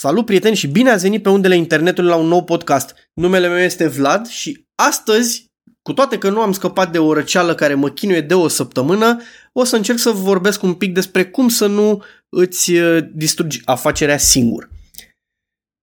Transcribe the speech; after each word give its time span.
Salut 0.00 0.24
prieteni 0.24 0.56
și 0.56 0.66
bine 0.66 0.90
ați 0.90 1.02
venit 1.02 1.22
pe 1.22 1.28
undele 1.28 1.56
internetului 1.56 2.10
la 2.10 2.16
un 2.16 2.26
nou 2.26 2.44
podcast. 2.44 2.94
Numele 3.14 3.48
meu 3.48 3.58
este 3.58 3.86
Vlad 3.86 4.26
și 4.26 4.64
astăzi, 4.74 5.46
cu 5.82 5.92
toate 5.92 6.18
că 6.18 6.30
nu 6.30 6.40
am 6.40 6.52
scăpat 6.52 6.92
de 6.92 6.98
o 6.98 7.12
răceală 7.12 7.54
care 7.54 7.74
mă 7.74 7.90
chinuie 7.90 8.20
de 8.20 8.34
o 8.34 8.48
săptămână, 8.48 9.20
o 9.52 9.64
să 9.64 9.76
încerc 9.76 9.98
să 9.98 10.10
vă 10.10 10.20
vorbesc 10.20 10.62
un 10.62 10.74
pic 10.74 10.94
despre 10.94 11.24
cum 11.24 11.48
să 11.48 11.66
nu 11.66 12.02
îți 12.28 12.72
uh, 12.72 13.04
distrugi 13.14 13.62
afacerea 13.64 14.18
singur. 14.18 14.70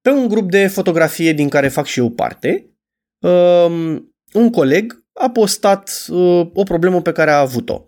Pe 0.01 0.09
un 0.09 0.27
grup 0.27 0.49
de 0.49 0.67
fotografie 0.67 1.33
din 1.33 1.49
care 1.49 1.67
fac 1.67 1.85
și 1.85 1.99
eu 1.99 2.09
parte, 2.09 2.69
um, 3.19 4.13
un 4.33 4.49
coleg 4.51 5.03
a 5.13 5.29
postat 5.29 6.05
uh, 6.09 6.49
o 6.53 6.63
problemă 6.63 7.01
pe 7.01 7.11
care 7.11 7.31
a 7.31 7.39
avut-o. 7.39 7.85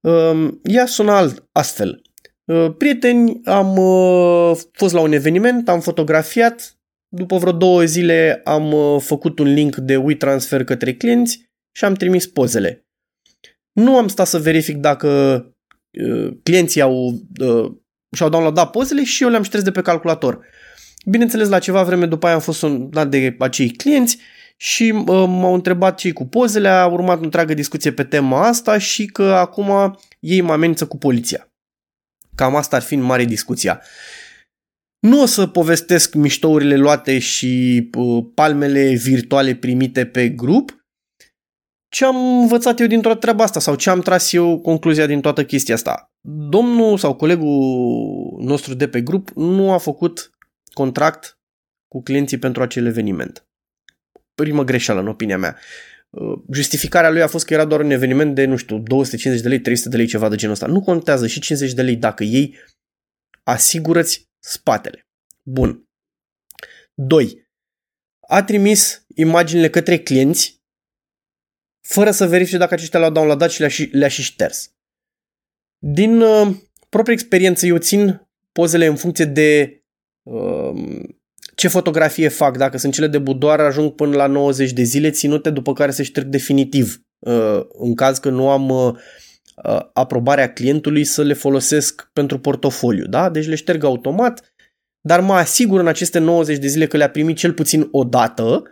Um, 0.00 0.60
ea 0.62 0.86
suna 0.86 1.32
astfel. 1.52 2.05
Uh, 2.46 2.74
prieteni, 2.78 3.40
am 3.44 3.76
uh, 3.76 4.58
fost 4.72 4.94
la 4.94 5.00
un 5.00 5.12
eveniment, 5.12 5.68
am 5.68 5.80
fotografiat, 5.80 6.76
după 7.08 7.36
vreo 7.36 7.52
două 7.52 7.84
zile 7.84 8.40
am 8.44 8.72
uh, 8.72 9.00
făcut 9.00 9.38
un 9.38 9.46
link 9.46 9.76
de 9.76 9.96
WeTransfer 9.96 10.64
către 10.64 10.94
clienți 10.94 11.50
și 11.72 11.84
am 11.84 11.94
trimis 11.94 12.26
pozele. 12.26 12.86
Nu 13.72 13.96
am 13.96 14.08
stat 14.08 14.26
să 14.26 14.38
verific 14.38 14.76
dacă 14.76 15.40
clienții 16.42 16.80
au, 16.80 17.20
și-au 18.16 18.28
downloadat 18.28 18.70
pozele 18.70 19.04
și 19.04 19.22
eu 19.22 19.28
le-am 19.28 19.42
șters 19.42 19.62
de 19.62 19.70
pe 19.70 19.80
calculator. 19.80 20.46
Bineînțeles, 21.04 21.48
la 21.48 21.58
ceva 21.58 21.82
vreme 21.82 22.06
după 22.06 22.26
aia 22.26 22.34
am 22.34 22.40
fost 22.40 22.58
sunat 22.58 23.08
de 23.08 23.36
acei 23.38 23.70
clienți 23.70 24.18
și 24.56 24.92
m-au 24.92 25.54
întrebat 25.54 25.98
cei 25.98 26.12
cu 26.12 26.24
pozele, 26.26 26.68
a 26.68 26.86
urmat 26.86 27.20
o 27.20 27.22
întreagă 27.22 27.54
discuție 27.54 27.92
pe 27.92 28.04
tema 28.04 28.46
asta 28.46 28.78
și 28.78 29.06
că 29.06 29.22
acum 29.22 29.98
ei 30.20 30.40
mă 30.40 30.52
amenință 30.52 30.86
cu 30.86 30.98
poliția. 30.98 31.50
Cam 32.36 32.56
asta 32.56 32.76
ar 32.76 32.82
fi 32.82 32.94
în 32.94 33.00
mare 33.00 33.24
discuția. 33.24 33.82
Nu 34.98 35.22
o 35.22 35.26
să 35.26 35.46
povestesc 35.46 36.14
miștourile 36.14 36.76
luate 36.76 37.18
și 37.18 37.88
uh, 37.96 38.24
palmele 38.34 38.94
virtuale 38.94 39.54
primite 39.54 40.06
pe 40.06 40.28
grup, 40.28 40.86
ce 41.88 42.04
am 42.04 42.40
învățat 42.40 42.80
eu 42.80 42.86
din 42.86 43.00
toată 43.00 43.18
treaba 43.18 43.44
asta 43.44 43.60
sau 43.60 43.74
ce 43.74 43.90
am 43.90 44.00
tras 44.00 44.32
eu 44.32 44.60
concluzia 44.60 45.06
din 45.06 45.20
toată 45.20 45.44
chestia 45.44 45.74
asta. 45.74 46.10
Domnul 46.28 46.98
sau 46.98 47.14
colegul 47.14 48.38
nostru 48.40 48.74
de 48.74 48.88
pe 48.88 49.00
grup 49.00 49.30
nu 49.30 49.72
a 49.72 49.78
făcut 49.78 50.30
contract 50.72 51.38
cu 51.88 52.02
clienții 52.02 52.38
pentru 52.38 52.62
acel 52.62 52.86
eveniment. 52.86 53.46
Primă 54.34 54.64
greșeală, 54.64 55.00
în 55.00 55.08
opinia 55.08 55.38
mea. 55.38 55.56
Uh, 56.10 56.38
justificarea 56.52 57.10
lui 57.10 57.22
a 57.22 57.26
fost 57.26 57.44
că 57.44 57.54
era 57.54 57.64
doar 57.64 57.80
un 57.80 57.90
eveniment 57.90 58.34
de, 58.34 58.44
nu 58.44 58.56
știu, 58.56 58.78
250 58.78 59.42
de 59.42 59.48
lei, 59.48 59.60
300 59.60 59.88
de 59.88 59.96
lei, 59.96 60.06
ceva 60.06 60.28
de 60.28 60.36
genul 60.36 60.54
ăsta. 60.54 60.66
Nu 60.66 60.80
contează 60.80 61.26
și 61.26 61.40
50 61.40 61.72
de 61.72 61.82
lei 61.82 61.96
dacă 61.96 62.24
ei 62.24 62.56
asigurăți 63.42 64.28
spatele. 64.38 65.08
Bun. 65.42 65.88
2. 66.94 67.48
A 68.20 68.42
trimis 68.42 69.06
imaginile 69.14 69.70
către 69.70 69.98
clienți 69.98 70.62
fără 71.80 72.10
să 72.10 72.26
verifice 72.26 72.56
dacă 72.56 72.74
aceștia 72.74 72.98
le-au 72.98 73.12
downloadat 73.12 73.50
și 73.50 73.60
le-a 73.60 73.68
și, 73.68 73.84
le 73.92 74.08
și 74.08 74.22
șters. 74.22 74.70
Din 75.78 76.20
uh, 76.20 76.56
proprie 76.88 77.14
experiență, 77.14 77.66
eu 77.66 77.78
țin 77.78 78.28
pozele 78.52 78.86
în 78.86 78.96
funcție 78.96 79.24
de 79.24 79.80
uh, 80.22 81.02
ce 81.56 81.68
fotografie 81.68 82.28
fac, 82.28 82.56
dacă 82.56 82.78
sunt 82.78 82.92
cele 82.92 83.06
de 83.06 83.18
budoar, 83.18 83.60
ajung 83.60 83.92
până 83.92 84.16
la 84.16 84.26
90 84.26 84.72
de 84.72 84.82
zile 84.82 85.10
ținute, 85.10 85.50
după 85.50 85.72
care 85.72 85.90
se 85.90 86.02
șterg 86.02 86.26
definitiv. 86.26 87.00
Uh, 87.18 87.60
în 87.78 87.94
caz 87.94 88.18
că 88.18 88.30
nu 88.30 88.48
am 88.48 88.68
uh, 88.68 88.94
uh, 89.64 89.80
aprobarea 89.92 90.52
clientului 90.52 91.04
să 91.04 91.22
le 91.22 91.32
folosesc 91.32 92.10
pentru 92.12 92.38
portofoliu. 92.38 93.06
Da? 93.06 93.30
Deci 93.30 93.46
le 93.46 93.54
șterg 93.54 93.84
automat, 93.84 94.54
dar 95.00 95.20
mă 95.20 95.34
asigur 95.34 95.80
în 95.80 95.86
aceste 95.86 96.18
90 96.18 96.58
de 96.58 96.66
zile 96.66 96.86
că 96.86 96.96
le-a 96.96 97.10
primit 97.10 97.36
cel 97.36 97.52
puțin 97.52 97.88
o 97.90 98.04
dată 98.04 98.62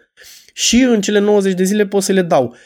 și 0.53 0.81
în 0.81 1.01
cele 1.01 1.19
90 1.19 1.55
de 1.55 1.65
zile 1.65 1.87
pot 1.87 2.03
să 2.03 2.13
le 2.13 2.23
dau. 2.23 2.57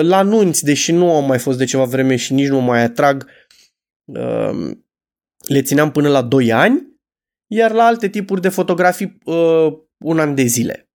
La 0.00 0.16
anunți, 0.16 0.64
deși 0.64 0.92
nu 0.92 1.12
am 1.12 1.26
mai 1.26 1.38
fost 1.38 1.58
de 1.58 1.64
ceva 1.64 1.84
vreme 1.84 2.16
și 2.16 2.32
nici 2.32 2.48
nu 2.48 2.60
mai 2.60 2.82
atrag, 2.82 3.26
le 5.46 5.62
țineam 5.62 5.90
până 5.90 6.08
la 6.08 6.22
2 6.22 6.52
ani 6.52 6.89
iar 7.52 7.72
la 7.72 7.84
alte 7.84 8.08
tipuri 8.08 8.40
de 8.40 8.48
fotografii 8.48 9.18
uh, 9.24 9.72
un 10.04 10.18
an 10.18 10.34
de 10.34 10.42
zile. 10.42 10.88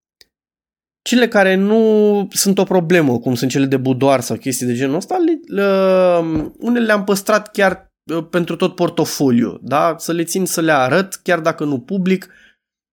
Cele 1.02 1.28
care 1.28 1.54
nu 1.54 2.28
sunt 2.30 2.58
o 2.58 2.64
problemă, 2.64 3.18
cum 3.18 3.34
sunt 3.34 3.50
cele 3.50 3.66
de 3.66 3.76
budoar 3.76 4.20
sau 4.20 4.36
chestii 4.36 4.66
de 4.66 4.74
genul 4.74 4.96
ăsta, 4.96 5.16
le, 5.16 5.62
uh, 5.62 6.50
unele 6.58 6.84
le-am 6.84 7.04
păstrat 7.04 7.50
chiar 7.50 7.92
uh, 8.14 8.26
pentru 8.30 8.56
tot 8.56 8.74
portofoliu, 8.74 9.58
da? 9.62 9.94
să 9.98 10.12
le 10.12 10.24
țin 10.24 10.46
să 10.46 10.60
le 10.60 10.72
arăt, 10.72 11.14
chiar 11.14 11.40
dacă 11.40 11.64
nu 11.64 11.80
public, 11.80 12.28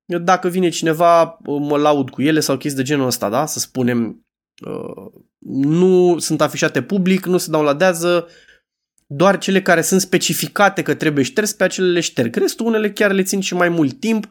dacă 0.06 0.47
vine 0.47 0.69
cineva, 0.69 1.24
uh, 1.24 1.59
mă 1.59 1.78
laud 1.78 2.09
cu 2.09 2.22
ele 2.22 2.40
sau 2.40 2.57
chestii 2.57 2.84
de 2.84 2.88
genul 2.90 3.06
ăsta, 3.06 3.30
da? 3.30 3.45
să 3.45 3.59
spunem, 3.59 4.25
uh, 4.66 5.22
nu 5.45 6.19
sunt 6.19 6.41
afișate 6.41 6.81
public, 6.81 7.25
nu 7.25 7.38
se 7.38 7.51
downloadează, 7.51 8.28
doar 9.16 9.38
cele 9.38 9.62
care 9.62 9.81
sunt 9.81 10.01
specificate 10.01 10.81
că 10.81 10.94
trebuie 10.94 11.24
șters, 11.24 11.53
pe 11.53 11.63
acele 11.63 11.91
le 11.91 12.00
șterg. 12.00 12.35
Restul 12.35 12.66
unele 12.66 12.91
chiar 12.91 13.12
le 13.12 13.24
țin 13.24 13.40
și 13.40 13.53
mai 13.53 13.69
mult 13.69 14.00
timp, 14.00 14.28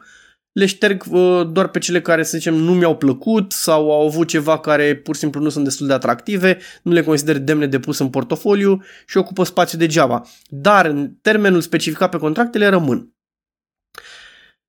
le 0.51 0.65
șterg 0.65 1.03
uh, 1.09 1.49
doar 1.51 1.67
pe 1.67 1.79
cele 1.79 2.01
care, 2.01 2.23
să 2.23 2.37
zicem, 2.37 2.53
nu 2.53 2.73
mi-au 2.73 2.97
plăcut 2.97 3.51
sau 3.51 3.91
au 3.91 4.07
avut 4.07 4.27
ceva 4.27 4.59
care 4.59 4.95
pur 4.95 5.13
și 5.13 5.19
simplu 5.19 5.41
nu 5.41 5.49
sunt 5.49 5.63
destul 5.63 5.87
de 5.87 5.93
atractive, 5.93 6.57
nu 6.83 6.91
le 6.91 7.03
consider 7.03 7.37
demne 7.37 7.67
de 7.67 7.79
pus 7.79 7.99
în 7.99 8.09
portofoliu 8.09 8.83
și 9.07 9.17
ocupă 9.17 9.43
spațiu 9.43 9.77
degeaba. 9.77 10.21
Dar 10.47 10.85
în 10.85 11.13
termenul 11.21 11.61
specificat 11.61 12.09
pe 12.09 12.17
contractele 12.17 12.67
rămân. 12.67 13.13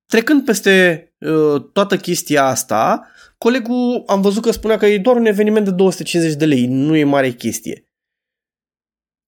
Trecând 0.07 0.45
peste 0.45 1.07
uh, 1.19 1.63
toată 1.73 1.97
chestia 1.97 2.45
asta, 2.45 3.07
colegul 3.39 4.03
am 4.07 4.21
văzut 4.21 4.43
că 4.43 4.51
spunea 4.51 4.77
că 4.77 4.87
e 4.87 4.99
doar 4.99 5.17
un 5.17 5.27
eveniment 5.27 5.65
de 5.65 5.71
250 5.71 6.37
de 6.37 6.45
lei, 6.45 6.67
nu 6.67 6.97
e 6.97 7.05
mare 7.05 7.31
chestie. 7.31 7.89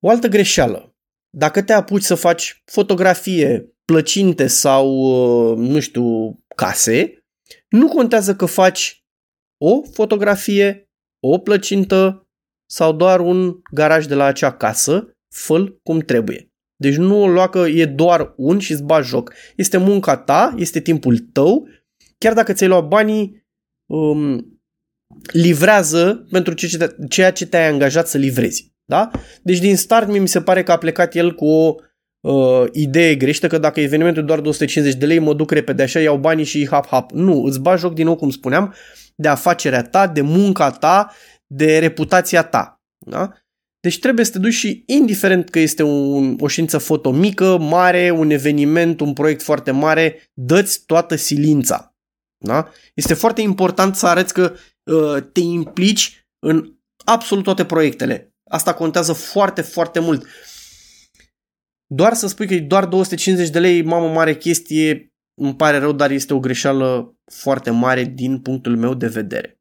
O 0.01 0.09
altă 0.09 0.29
greșeală. 0.29 0.95
Dacă 1.31 1.62
te 1.62 1.73
apuci 1.73 2.03
să 2.03 2.15
faci 2.15 2.62
fotografie, 2.65 3.77
plăcinte 3.84 4.47
sau, 4.47 4.89
uh, 4.89 5.57
nu 5.57 5.81
știu, 5.81 6.39
case, 6.57 7.25
nu 7.69 7.89
contează 7.89 8.37
că 8.37 8.47
faci 8.47 9.05
o 9.65 9.83
fotografie, 9.93 10.91
o 11.21 11.39
plăcintă 11.39 12.29
sau 12.71 12.93
doar 12.93 13.21
un 13.21 13.61
garaj 13.73 14.07
de 14.07 14.15
la 14.15 14.25
acea 14.25 14.53
casă, 14.53 15.17
fă 15.34 15.79
cum 15.83 15.99
trebuie. 16.01 16.51
Deci 16.77 16.97
nu 16.97 17.23
o 17.23 17.28
lua 17.28 17.49
că 17.49 17.59
e 17.59 17.87
doar 17.87 18.33
un 18.37 18.59
și 18.59 18.73
îți 18.73 18.83
bagi 18.83 19.09
joc. 19.09 19.33
Este 19.57 19.77
munca 19.77 20.17
ta, 20.17 20.55
este 20.57 20.81
timpul 20.81 21.19
tău, 21.19 21.69
chiar 22.19 22.33
dacă 22.33 22.53
ți-ai 22.53 22.69
luat 22.69 22.89
banii, 22.89 23.47
um, 23.91 24.61
livrează 25.33 26.27
pentru 26.31 26.55
ceea 27.09 27.33
ce 27.33 27.47
te-ai 27.47 27.69
angajat 27.69 28.09
să 28.09 28.19
livrezi. 28.19 28.75
Da? 28.86 29.10
Deci 29.42 29.58
din 29.58 29.76
start 29.76 30.08
mi 30.08 30.28
se 30.28 30.41
pare 30.41 30.62
că 30.62 30.72
a 30.72 30.78
plecat 30.78 31.14
el 31.14 31.34
cu 31.34 31.47
o 31.47 31.74
uh, 32.20 32.64
idee 32.72 33.14
greșită 33.14 33.47
că 33.47 33.58
dacă 33.58 33.80
evenimentul 33.80 34.22
e 34.22 34.26
doar 34.26 34.41
250 34.41 34.98
de 34.98 35.06
lei, 35.06 35.19
mă 35.19 35.34
duc 35.34 35.50
repede 35.50 35.82
așa, 35.82 36.00
iau 36.00 36.16
banii 36.16 36.44
și 36.44 36.69
hap-hap. 36.70 37.10
Nu, 37.10 37.42
îți 37.42 37.60
bagi 37.60 37.80
joc 37.80 37.94
din 37.94 38.04
nou, 38.04 38.16
cum 38.16 38.30
spuneam, 38.30 38.74
de 39.14 39.28
afacerea 39.28 39.82
ta, 39.82 40.06
de 40.06 40.20
munca 40.20 40.70
ta, 40.70 41.12
de 41.47 41.78
reputația 41.78 42.42
ta. 42.42 42.80
Da? 43.06 43.32
Deci 43.80 43.98
trebuie 43.98 44.24
să 44.24 44.32
te 44.32 44.38
duci 44.38 44.52
și, 44.52 44.82
indiferent 44.86 45.50
că 45.50 45.58
este 45.58 45.82
un, 45.82 46.36
o 46.41 46.47
știință 46.47 46.78
foto 46.78 47.10
mică, 47.10 47.58
mare, 47.58 48.10
un 48.10 48.30
eveniment, 48.30 49.00
un 49.00 49.12
proiect 49.12 49.42
foarte 49.42 49.70
mare, 49.70 50.30
dă-ți 50.32 50.84
toată 50.86 51.14
silința. 51.14 51.97
Da? 52.44 52.68
Este 52.94 53.14
foarte 53.14 53.41
important 53.41 53.97
să 53.97 54.06
arăți 54.06 54.34
că 54.34 54.54
uh, 54.84 55.22
te 55.32 55.41
implici 55.41 56.26
în 56.38 56.72
absolut 57.04 57.44
toate 57.44 57.64
proiectele. 57.64 58.35
Asta 58.51 58.75
contează 58.75 59.12
foarte, 59.12 59.62
foarte 59.62 59.99
mult. 59.99 60.27
Doar 61.87 62.15
să 62.15 62.27
spui 62.27 62.47
că 62.47 62.55
e 62.55 62.61
doar 62.61 62.87
250 62.87 63.51
de 63.51 63.59
lei, 63.59 63.83
mamă, 63.83 64.12
mare 64.12 64.37
chestie, 64.37 65.15
îmi 65.41 65.57
pare 65.57 65.79
rău, 65.79 65.93
dar 65.93 66.11
este 66.11 66.34
o 66.34 66.41
greșeală 66.41 67.16
foarte 67.33 67.71
mare 67.71 68.04
din 68.04 68.41
punctul 68.41 68.77
meu 68.77 68.95
de 68.95 69.07
vedere. 69.07 69.60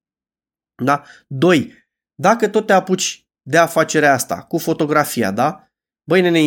Da? 0.83 1.03
2. 1.27 1.73
Dacă 2.15 2.47
tot 2.47 2.65
te 2.65 2.73
apuci 2.73 3.27
de 3.41 3.57
afacerea 3.57 4.13
asta, 4.13 4.41
cu 4.41 4.57
fotografia, 4.57 5.31
da? 5.31 5.67
Băi, 6.09 6.21
nene, 6.21 6.39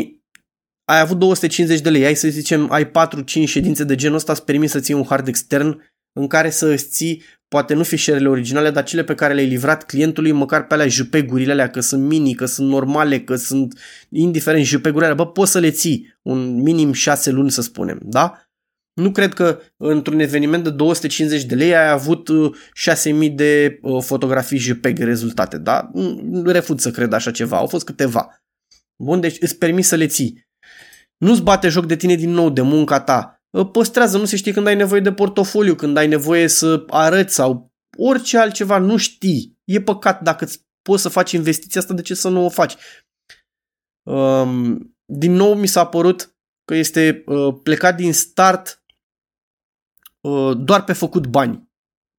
ai 0.85 1.01
avut 1.01 1.19
250 1.19 1.81
de 1.81 1.91
lei, 1.91 2.05
ai 2.05 2.15
să 2.15 2.29
zicem, 2.29 2.71
ai 2.71 2.91
4-5 2.91 2.91
ședințe 3.45 3.85
de 3.85 3.95
genul 3.95 4.17
ăsta, 4.17 4.33
îți 4.33 4.45
permis 4.45 4.71
să 4.71 4.81
ții 4.81 4.95
un 4.95 5.05
hard 5.05 5.29
extern 5.29 5.83
în 6.19 6.27
care 6.27 6.51
să 6.51 6.67
îți 6.67 6.89
ții 6.89 7.23
poate 7.49 7.75
nu 7.75 7.83
fișierele 7.83 8.29
originale, 8.29 8.71
dar 8.71 8.85
cele 8.85 9.05
pe 9.05 9.15
care 9.15 9.35
le-ai 9.35 9.47
livrat 9.47 9.87
clientului, 9.87 10.33
măcar 10.33 10.67
pe 10.67 10.75
alea 10.75 10.87
JPEG-urile 10.89 11.53
alea, 11.53 11.71
că 11.71 11.81
sunt 11.81 12.03
mini, 12.03 12.35
că 12.35 12.45
sunt 12.45 12.69
normale, 12.69 13.21
că 13.21 13.37
sunt 13.37 13.81
indiferent 14.09 14.65
JPEG-urile 14.65 15.05
alea, 15.05 15.25
bă, 15.25 15.27
poți 15.27 15.51
să 15.51 15.59
le 15.59 15.71
ții 15.71 16.19
un 16.23 16.63
minim 16.63 16.93
6 16.93 17.31
luni, 17.31 17.51
să 17.51 17.63
spunem, 17.63 18.01
da? 18.03 18.43
Nu 18.95 19.11
cred 19.11 19.35
că 19.35 19.61
într-un 19.77 20.19
eveniment 20.19 20.65
de 20.65 20.71
250 20.71 21.45
de 21.45 21.55
lei 21.55 21.77
ai 21.77 21.91
avut 21.91 22.29
6000 22.73 23.29
uh, 23.29 23.35
de 23.35 23.79
uh, 23.83 24.03
fotografii 24.03 24.59
JPEG 24.59 24.99
rezultate, 24.99 25.59
da? 25.59 25.91
Refuz 26.45 26.81
să 26.81 26.91
cred 26.91 27.13
așa 27.13 27.31
ceva, 27.31 27.57
au 27.57 27.67
fost 27.67 27.85
câteva. 27.85 28.43
Bun, 28.97 29.21
deci 29.21 29.37
îți 29.41 29.59
permis 29.59 29.87
să 29.87 29.97
le 29.97 30.07
ții. 30.07 30.47
Nu-ți 31.17 31.43
bate 31.43 31.69
joc 31.69 31.87
de 31.87 31.97
tine 31.97 32.15
din 32.15 32.31
nou, 32.31 32.51
de 32.51 32.61
munca 32.61 33.01
ta 33.01 33.33
uh, 33.33 33.38
păstrează, 33.73 34.19
nu 34.19 34.25
se 34.25 34.37
știe 34.37 34.53
când 34.53 34.67
ai 34.67 34.77
nevoie 34.77 35.01
de 35.01 35.13
portofoliu, 35.13 35.75
când 35.75 35.97
ai 35.97 36.07
nevoie 36.07 36.47
să 36.47 36.85
arăți 36.89 37.35
sau 37.35 37.73
orice 37.99 38.39
altceva, 38.39 38.79
nu 38.79 38.97
știi. 38.97 39.59
E 39.65 39.81
păcat 39.81 40.23
dacă 40.23 40.47
poți 40.83 41.03
să 41.03 41.09
faci 41.09 41.33
investiția 41.33 41.81
asta, 41.81 41.95
de 41.95 42.03
ce 42.03 42.15
să 42.15 42.29
nu 42.29 42.45
o 42.45 42.49
faci? 42.49 42.77
Um, 44.11 44.95
din 45.05 45.33
nou 45.33 45.55
mi 45.55 45.67
s-a 45.67 45.87
părut 45.87 46.37
că 46.65 46.75
este 46.75 47.23
uh, 47.27 47.55
plecat 47.63 47.97
din 47.97 48.13
start 48.13 48.83
uh, 50.21 50.57
doar 50.57 50.85
pe 50.85 50.93
făcut 50.93 51.27
bani. 51.27 51.69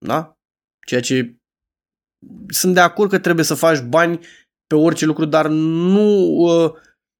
Da? 0.05 0.37
Ceea 0.87 1.01
ce 1.01 1.35
sunt 2.47 2.73
de 2.73 2.79
acord 2.79 3.09
că 3.09 3.19
trebuie 3.19 3.45
să 3.45 3.53
faci 3.53 3.81
bani 3.81 4.19
pe 4.67 4.75
orice 4.75 5.05
lucru, 5.05 5.25
dar 5.25 5.47
nu... 5.47 6.25
Uh, 6.25 6.73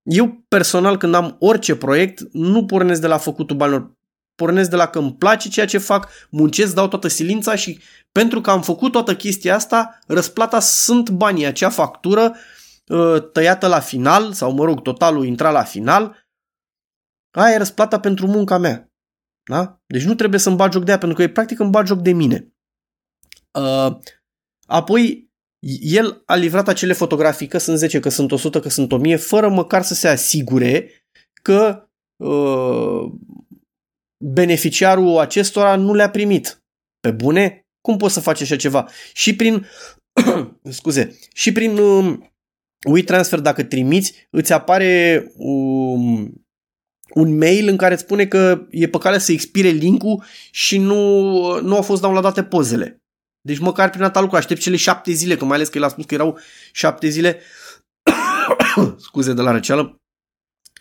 eu 0.04 0.46
personal 0.48 0.98
când 0.98 1.14
am 1.14 1.36
orice 1.40 1.76
proiect, 1.76 2.20
nu 2.32 2.66
pornesc 2.66 3.02
de 3.02 3.08
la 3.08 3.18
făcutul 3.18 3.56
banilor. 3.56 3.98
Pornesc 4.40 4.70
de 4.70 4.76
la 4.76 4.88
că 4.88 5.00
îmi 5.00 5.14
place 5.14 5.50
ceea 5.50 5.66
ce 5.66 5.78
fac, 5.78 6.10
muncesc, 6.30 6.74
dau 6.74 6.88
toată 6.88 7.08
silința 7.08 7.56
și 7.56 7.80
pentru 8.12 8.42
că 8.42 8.50
am 8.50 8.62
făcut 8.62 8.92
toată 8.92 9.16
chestia 9.16 9.56
asta, 9.56 10.00
răsplata 10.08 10.60
sunt 10.60 11.10
banii, 11.10 11.46
acea 11.46 11.70
factură 11.70 12.36
uh, 12.88 13.32
tăiată 13.32 13.68
la 13.68 13.80
final, 13.80 14.34
sau 14.34 14.54
mă 14.54 14.66
rog, 14.66 14.82
totalul 14.82 15.26
intra 15.26 15.52
la 15.52 15.64
final, 15.64 16.28
aia 17.32 17.54
e 17.54 17.58
răsplata 17.58 18.00
pentru 18.00 18.28
munca 18.28 18.58
mea. 18.58 18.92
Da? 19.50 19.82
Deci 19.86 20.04
nu 20.04 20.16
trebuie 20.16 20.40
să-mi 20.40 20.56
bag 20.56 20.72
joc 20.72 20.84
de 20.84 20.90
aia, 20.90 21.00
pentru 21.00 21.18
că 21.18 21.24
e 21.24 21.30
practic 21.30 21.60
îmi 21.60 21.70
bag 21.70 21.86
joc 21.86 22.00
de 22.00 22.12
mine. 22.12 22.54
Uh, 23.52 23.98
apoi, 24.66 25.32
el 25.82 26.22
a 26.26 26.36
livrat 26.36 26.68
acele 26.68 26.94
fotografii, 26.94 27.48
că 27.48 27.58
sunt 27.58 27.78
10, 27.78 28.00
că 28.00 28.10
sunt 28.10 28.32
100, 28.32 28.60
că 28.60 28.70
sunt 28.70 28.92
1000, 28.92 29.16
fără 29.16 29.50
măcar 29.50 29.82
să 29.82 29.94
se 29.94 30.08
asigure 30.08 30.90
că 31.42 31.90
uh, 32.16 33.12
beneficiarul 34.24 35.18
acestora 35.18 35.76
nu 35.76 35.94
le-a 35.94 36.10
primit. 36.10 36.64
Pe 37.00 37.12
bune? 37.12 37.68
Cum 37.82 37.98
poți 37.98 38.14
să 38.14 38.20
faci 38.20 38.42
așa 38.42 38.56
ceva? 38.56 38.90
Și 39.14 39.36
prin, 39.36 39.68
scuze, 40.70 41.18
și 41.34 41.52
prin 41.52 41.78
um, 41.78 42.34
WeTransfer, 42.88 43.40
dacă 43.40 43.64
trimiți, 43.64 44.28
îți 44.30 44.54
apare 44.54 45.26
um, 45.36 46.34
un 47.14 47.38
mail 47.38 47.68
în 47.68 47.78
care 47.78 47.94
îți 47.94 48.04
spune 48.04 48.26
că 48.26 48.68
e 48.70 48.88
pe 48.88 48.98
cale 48.98 49.18
să 49.18 49.32
expire 49.32 49.70
linkul 49.70 50.24
și 50.52 50.78
nu, 50.78 51.02
nu 51.62 51.76
au 51.76 51.82
fost 51.82 52.02
downloadate 52.02 52.44
pozele. 52.44 53.02
Deci 53.42 53.58
măcar 53.58 53.90
prin 53.90 54.04
atâta 54.04 54.20
lucru 54.20 54.36
aștept 54.36 54.62
cele 54.62 54.76
șapte 54.76 55.12
zile, 55.12 55.38
că 55.38 55.46
mai 55.46 55.56
ales 55.56 55.70
că 55.70 55.78
el 55.78 55.84
a 55.84 55.88
spus 55.88 56.06
că 56.06 56.14
erau 56.14 56.40
șapte 56.72 57.08
zile, 57.08 57.40
scuze 58.98 59.34
de 59.34 59.42
la 59.42 59.52
răceală, 59.52 60.02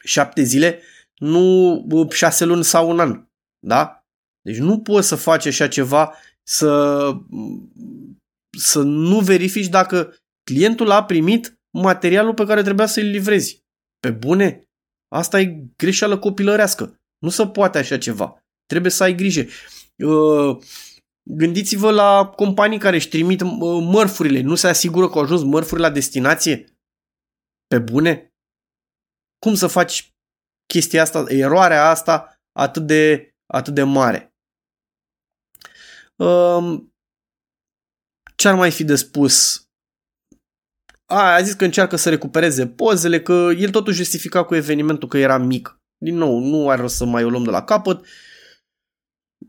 șapte 0.04 0.42
zile, 0.42 0.82
nu 1.14 1.86
șase 2.10 2.44
luni 2.44 2.64
sau 2.64 2.90
un 2.90 3.00
an. 3.00 3.27
Da? 3.66 4.02
Deci 4.42 4.56
nu 4.56 4.80
poți 4.80 5.08
să 5.08 5.16
faci 5.16 5.46
așa 5.46 5.68
ceva 5.68 6.14
să, 6.42 7.12
să 8.58 8.82
nu 8.82 9.20
verifici 9.20 9.68
dacă 9.68 10.14
clientul 10.50 10.90
a 10.90 11.04
primit 11.04 11.58
materialul 11.78 12.34
pe 12.34 12.44
care 12.44 12.62
trebuia 12.62 12.86
să-l 12.86 13.04
livrezi. 13.04 13.62
Pe 14.00 14.10
bune? 14.10 14.62
Asta 15.08 15.40
e 15.40 15.64
greșeală 15.76 16.18
copilărească. 16.18 16.96
Nu 17.18 17.28
se 17.28 17.46
poate 17.46 17.78
așa 17.78 17.98
ceva. 17.98 18.42
Trebuie 18.66 18.90
să 18.90 19.02
ai 19.02 19.14
grijă. 19.14 19.44
Uh, 19.96 20.58
gândiți-vă 21.30 21.90
la 21.90 22.26
companii 22.26 22.78
care 22.78 22.96
își 22.96 23.08
trimit 23.08 23.40
uh, 23.40 23.48
mărfurile. 23.82 24.40
Nu 24.40 24.54
se 24.54 24.68
asigură 24.68 25.08
că 25.08 25.18
au 25.18 25.24
ajuns 25.24 25.42
mărfuri 25.42 25.80
la 25.80 25.90
destinație? 25.90 26.64
Pe 27.66 27.78
bune? 27.78 28.32
Cum 29.38 29.54
să 29.54 29.66
faci 29.66 30.12
chestia 30.66 31.02
asta, 31.02 31.24
eroarea 31.28 31.88
asta 31.88 32.40
atât 32.52 32.86
de, 32.86 33.32
atât 33.48 33.74
de 33.74 33.82
mare? 33.82 34.34
Um, 36.16 36.94
ce 38.36 38.48
ar 38.48 38.54
mai 38.54 38.70
fi 38.70 38.84
de 38.84 38.94
spus? 38.94 39.62
A, 41.06 41.34
a 41.34 41.42
zis 41.42 41.54
că 41.54 41.64
încearcă 41.64 41.96
să 41.96 42.08
recupereze 42.08 42.66
pozele, 42.66 43.22
că 43.22 43.50
el 43.58 43.70
totuși 43.70 43.96
justifica 43.96 44.44
cu 44.44 44.54
evenimentul 44.54 45.08
că 45.08 45.18
era 45.18 45.38
mic. 45.38 45.80
Din 45.96 46.16
nou, 46.16 46.38
nu 46.38 46.68
are 46.68 46.80
rost 46.80 46.96
să 46.96 47.04
mai 47.04 47.24
o 47.24 47.28
luăm 47.28 47.44
de 47.44 47.50
la 47.50 47.64
capăt. 47.64 48.06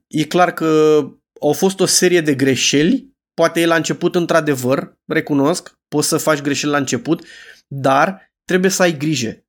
E 0.07 0.25
clar 0.25 0.54
că 0.54 1.01
au 1.42 1.54
fost 1.54 1.80
o 1.80 1.86
serie 1.86 2.22
de 2.22 2.36
greșeli. 2.36 3.18
Poate 3.34 3.62
el 3.62 3.68
la 3.68 3.75
început, 3.75 4.16
într-adevăr, 4.16 4.98
recunosc, 5.06 5.80
poți 5.88 6.07
să 6.07 6.18
faci 6.18 6.42
greșeli 6.42 6.72
la 6.72 6.78
început, 6.78 7.25
dar 7.68 8.34
trebuie 8.44 8.72
să 8.72 8.81
ai 8.81 8.98
grijă 8.98 9.46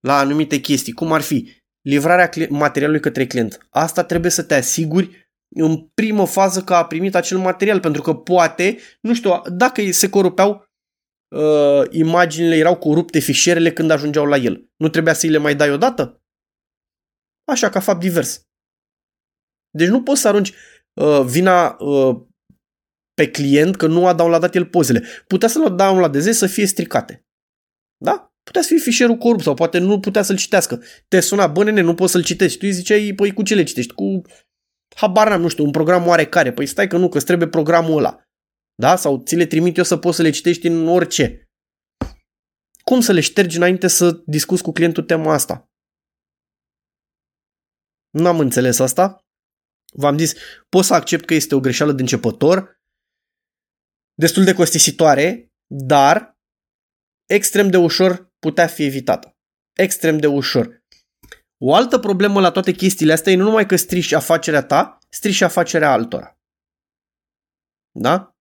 la 0.00 0.18
anumite 0.18 0.60
chestii, 0.60 0.92
cum 0.92 1.12
ar 1.12 1.20
fi 1.20 1.61
livrarea 1.82 2.48
materialului 2.48 3.00
către 3.00 3.26
client. 3.26 3.66
Asta 3.70 4.04
trebuie 4.04 4.30
să 4.30 4.42
te 4.42 4.54
asiguri 4.54 5.30
în 5.54 5.88
primă 5.94 6.26
fază 6.26 6.62
că 6.62 6.74
a 6.74 6.86
primit 6.86 7.14
acel 7.14 7.38
material, 7.38 7.80
pentru 7.80 8.02
că 8.02 8.14
poate, 8.14 8.78
nu 9.00 9.14
știu, 9.14 9.42
dacă 9.52 9.90
se 9.90 10.08
corupeau 10.08 10.64
uh, 11.28 11.82
imaginile, 11.90 12.56
erau 12.56 12.76
corupte 12.76 13.18
fișierele 13.18 13.72
când 13.72 13.90
ajungeau 13.90 14.26
la 14.26 14.36
el. 14.36 14.70
Nu 14.76 14.88
trebuia 14.88 15.12
să 15.12 15.26
îi 15.26 15.32
le 15.32 15.38
mai 15.38 15.54
dai 15.54 15.70
odată? 15.70 16.22
Așa, 17.44 17.68
ca 17.68 17.80
fapt 17.80 18.00
divers. 18.00 18.46
Deci 19.70 19.88
nu 19.88 20.02
poți 20.02 20.20
să 20.20 20.28
arunci 20.28 20.52
uh, 20.92 21.22
vina 21.24 21.76
uh, 21.78 22.22
pe 23.14 23.30
client 23.30 23.76
că 23.76 23.86
nu 23.86 24.06
a 24.06 24.14
downloadat 24.14 24.54
el 24.54 24.66
pozele. 24.66 25.04
Putea 25.26 25.48
să-l 25.48 25.76
downloadeze 25.76 26.32
să 26.32 26.46
fie 26.46 26.66
stricate. 26.66 27.26
Da? 27.96 28.31
Putea 28.42 28.62
să 28.62 28.68
fie 28.68 28.78
fișierul 28.78 29.16
corupt 29.16 29.42
sau 29.42 29.54
poate 29.54 29.78
nu 29.78 30.00
putea 30.00 30.22
să-l 30.22 30.36
citească. 30.36 30.82
Te 31.08 31.20
suna, 31.20 31.46
bă 31.46 31.64
nene, 31.64 31.80
nu 31.80 31.94
poți 31.94 32.12
să-l 32.12 32.22
citești. 32.22 32.58
Tu 32.58 32.64
îi 32.66 32.72
ziceai, 32.72 33.12
păi 33.16 33.32
cu 33.32 33.42
ce 33.42 33.54
le 33.54 33.62
citești? 33.62 33.92
Cu 33.92 34.22
habar 34.96 35.28
n-am, 35.28 35.40
nu 35.40 35.48
știu, 35.48 35.64
un 35.64 35.70
program 35.70 36.06
oarecare. 36.06 36.52
Păi 36.52 36.66
stai 36.66 36.86
că 36.86 36.96
nu, 36.96 37.08
că 37.08 37.20
trebuie 37.20 37.48
programul 37.48 37.98
ăla. 37.98 38.22
Da? 38.74 38.96
Sau 38.96 39.22
ți 39.22 39.36
le 39.36 39.46
trimit 39.46 39.76
eu 39.76 39.84
să 39.84 39.96
poți 39.96 40.16
să 40.16 40.22
le 40.22 40.30
citești 40.30 40.66
în 40.66 40.88
orice. 40.88 41.46
Cum 42.84 43.00
să 43.00 43.12
le 43.12 43.20
ștergi 43.20 43.56
înainte 43.56 43.86
să 43.86 44.22
discuți 44.26 44.62
cu 44.62 44.72
clientul 44.72 45.02
tema 45.02 45.32
asta? 45.32 45.66
Nu 48.10 48.26
am 48.26 48.38
înțeles 48.38 48.78
asta. 48.78 49.24
V-am 49.94 50.18
zis, 50.18 50.34
pot 50.68 50.84
să 50.84 50.94
accept 50.94 51.24
că 51.24 51.34
este 51.34 51.54
o 51.54 51.60
greșeală 51.60 51.92
de 51.92 52.00
începător, 52.00 52.80
destul 54.14 54.44
de 54.44 54.54
costisitoare, 54.54 55.52
dar 55.66 56.38
extrem 57.28 57.70
de 57.70 57.76
ușor 57.76 58.31
putea 58.42 58.66
fi 58.66 58.84
evitată. 58.84 59.36
Extrem 59.72 60.18
de 60.18 60.26
ușor. 60.26 60.82
O 61.64 61.74
altă 61.74 61.98
problemă 61.98 62.40
la 62.40 62.50
toate 62.50 62.72
chestiile 62.72 63.12
astea 63.12 63.32
e 63.32 63.36
nu 63.36 63.44
numai 63.44 63.66
că 63.66 63.76
strici 63.76 64.12
afacerea 64.12 64.62
ta, 64.62 64.98
strici 65.08 65.40
afacerea 65.40 65.92
altora. 65.92 66.36
Da? 67.98 68.36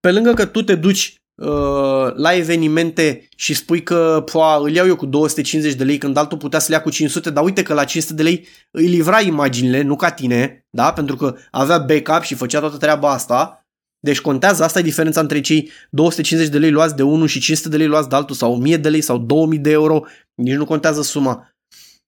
Pe 0.00 0.10
lângă 0.10 0.34
că 0.34 0.46
tu 0.46 0.62
te 0.62 0.74
duci 0.74 1.14
uh, 1.34 2.14
la 2.14 2.34
evenimente 2.34 3.28
și 3.36 3.54
spui 3.54 3.82
că 3.82 4.22
poa, 4.32 4.56
îl 4.56 4.70
iau 4.74 4.86
eu 4.86 4.96
cu 4.96 5.06
250 5.06 5.74
de 5.74 5.84
lei 5.84 5.98
când 5.98 6.16
altul 6.16 6.38
putea 6.38 6.58
să 6.58 6.66
le 6.68 6.74
ia 6.74 6.82
cu 6.82 6.90
500, 6.90 7.30
dar 7.30 7.44
uite 7.44 7.62
că 7.62 7.74
la 7.74 7.84
500 7.84 8.14
de 8.14 8.22
lei 8.22 8.46
îi 8.70 8.86
livra 8.86 9.20
imaginile, 9.20 9.82
nu 9.82 9.96
ca 9.96 10.10
tine, 10.10 10.66
da? 10.70 10.92
pentru 10.92 11.16
că 11.16 11.36
avea 11.50 11.78
backup 11.78 12.22
și 12.22 12.34
făcea 12.34 12.60
toată 12.60 12.76
treaba 12.76 13.10
asta. 13.10 13.61
Deci 14.04 14.20
contează, 14.20 14.64
asta 14.64 14.78
e 14.78 14.82
diferența 14.82 15.20
între 15.20 15.40
cei 15.40 15.70
250 15.90 16.52
de 16.52 16.58
lei 16.58 16.70
luați 16.70 16.96
de 16.96 17.02
unul 17.02 17.26
și 17.26 17.40
500 17.40 17.68
de 17.68 17.76
lei 17.76 17.86
luați 17.86 18.08
de 18.08 18.14
altul 18.14 18.34
sau 18.34 18.52
1000 18.52 18.76
de 18.76 18.88
lei 18.88 19.00
sau 19.00 19.18
2000 19.18 19.58
de 19.58 19.70
euro, 19.70 20.02
nici 20.34 20.54
nu 20.54 20.64
contează 20.64 21.02
suma. 21.02 21.54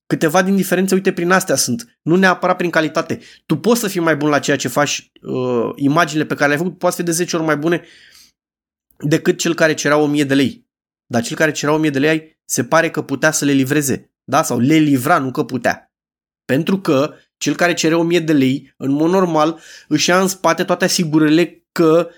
Câteva 0.07 0.41
din 0.41 0.55
diferențe, 0.55 0.93
uite, 0.93 1.13
prin 1.13 1.31
astea 1.31 1.55
sunt. 1.55 1.97
Nu 2.01 2.15
neapărat 2.15 2.57
prin 2.57 2.69
calitate. 2.69 3.19
Tu 3.45 3.57
poți 3.57 3.79
să 3.79 3.87
fii 3.87 4.01
mai 4.01 4.15
bun 4.15 4.29
la 4.29 4.39
ceea 4.39 4.57
ce 4.57 4.67
faci, 4.67 5.11
uh, 5.21 5.69
imaginile 5.75 6.25
pe 6.25 6.33
care 6.33 6.47
le-ai 6.47 6.59
făcut, 6.59 6.77
poate 6.77 6.95
fi 6.95 7.03
de 7.03 7.11
10 7.11 7.35
ori 7.35 7.45
mai 7.45 7.57
bune 7.57 7.83
decât 8.97 9.37
cel 9.37 9.53
care 9.53 9.73
cerea 9.73 9.97
1000 9.97 10.23
de 10.23 10.33
lei. 10.33 10.67
Dar 11.07 11.21
cel 11.21 11.37
care 11.37 11.51
cerea 11.51 11.75
1000 11.75 11.89
de 11.89 11.99
lei 11.99 12.39
se 12.45 12.63
pare 12.63 12.89
că 12.89 13.01
putea 13.01 13.31
să 13.31 13.45
le 13.45 13.51
livreze. 13.51 14.11
Da? 14.23 14.43
Sau 14.43 14.59
le 14.59 14.75
livra, 14.75 15.17
nu 15.17 15.31
că 15.31 15.43
putea. 15.43 15.91
Pentru 16.45 16.79
că 16.79 17.13
cel 17.37 17.55
care 17.55 17.73
cere 17.73 17.95
1000 17.95 18.19
de 18.19 18.33
lei, 18.33 18.73
în 18.77 18.91
mod 18.91 19.09
normal, 19.09 19.59
își 19.87 20.09
ia 20.09 20.21
în 20.21 20.27
spate 20.27 20.63
toate 20.63 20.83
asigurările 20.83 21.64
că 21.75 22.09